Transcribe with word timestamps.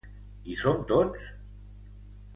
Hi 0.47 0.55
som 0.61 0.81
tots? 0.93 1.29